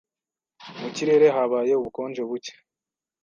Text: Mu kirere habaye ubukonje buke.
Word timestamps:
Mu 0.79 0.89
kirere 0.95 1.27
habaye 1.35 1.71
ubukonje 1.79 2.21
buke. 2.29 2.53